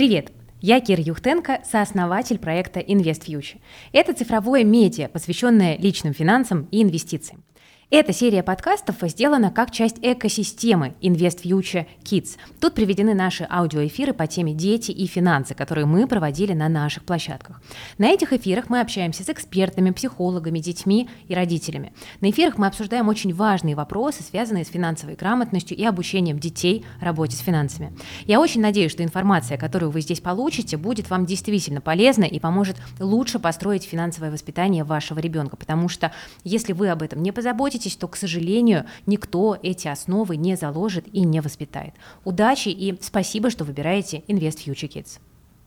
Привет! 0.00 0.32
Я 0.62 0.80
Кира 0.80 1.02
Юхтенко, 1.02 1.60
сооснователь 1.62 2.38
проекта 2.38 2.80
Invest 2.80 3.26
Future. 3.26 3.60
Это 3.92 4.14
цифровое 4.14 4.64
медиа, 4.64 5.10
посвященное 5.10 5.76
личным 5.76 6.14
финансам 6.14 6.68
и 6.70 6.82
инвестициям. 6.82 7.44
Эта 7.92 8.12
серия 8.12 8.44
подкастов 8.44 8.98
сделана 9.02 9.50
как 9.50 9.72
часть 9.72 9.96
экосистемы 10.00 10.94
Invest 11.02 11.42
Future 11.42 11.86
Kids. 12.04 12.36
Тут 12.60 12.74
приведены 12.74 13.14
наши 13.14 13.44
аудиоэфиры 13.50 14.12
по 14.12 14.28
теме 14.28 14.54
«Дети 14.54 14.92
и 14.92 15.08
финансы», 15.08 15.56
которые 15.56 15.86
мы 15.86 16.06
проводили 16.06 16.52
на 16.52 16.68
наших 16.68 17.02
площадках. 17.02 17.60
На 17.98 18.10
этих 18.10 18.32
эфирах 18.32 18.68
мы 18.68 18.78
общаемся 18.78 19.24
с 19.24 19.28
экспертами, 19.28 19.90
психологами, 19.90 20.60
детьми 20.60 21.08
и 21.26 21.34
родителями. 21.34 21.92
На 22.20 22.30
эфирах 22.30 22.58
мы 22.58 22.68
обсуждаем 22.68 23.08
очень 23.08 23.34
важные 23.34 23.74
вопросы, 23.74 24.22
связанные 24.22 24.64
с 24.64 24.68
финансовой 24.68 25.16
грамотностью 25.16 25.76
и 25.76 25.84
обучением 25.84 26.38
детей 26.38 26.84
работе 27.00 27.36
с 27.36 27.40
финансами. 27.40 27.92
Я 28.24 28.40
очень 28.40 28.60
надеюсь, 28.60 28.92
что 28.92 29.02
информация, 29.02 29.58
которую 29.58 29.90
вы 29.90 30.00
здесь 30.02 30.20
получите, 30.20 30.76
будет 30.76 31.10
вам 31.10 31.26
действительно 31.26 31.80
полезна 31.80 32.22
и 32.22 32.38
поможет 32.38 32.76
лучше 33.00 33.40
построить 33.40 33.82
финансовое 33.82 34.30
воспитание 34.30 34.84
вашего 34.84 35.18
ребенка, 35.18 35.56
потому 35.56 35.88
что 35.88 36.12
если 36.44 36.72
вы 36.72 36.88
об 36.90 37.02
этом 37.02 37.20
не 37.20 37.32
позаботитесь, 37.32 37.79
согласитесь, 37.80 37.92
что, 37.92 38.08
к 38.08 38.16
сожалению, 38.16 38.84
никто 39.06 39.56
эти 39.62 39.88
основы 39.88 40.36
не 40.36 40.56
заложит 40.56 41.06
и 41.12 41.20
не 41.24 41.40
воспитает. 41.40 41.94
Удачи 42.24 42.68
и 42.68 42.96
спасибо, 43.00 43.50
что 43.50 43.64
выбираете 43.64 44.22
Invest 44.28 44.64
Future 44.66 44.88
Kids. 44.88 45.18